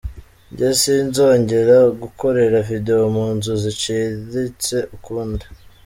Njye 0.51 0.69
sinzongera 0.81 1.77
gukorera 2.01 2.57
video 2.69 3.01
mu 3.15 3.25
nzu 3.35 3.53
ziciritse 3.63 4.77
ukundi”. 4.95 5.45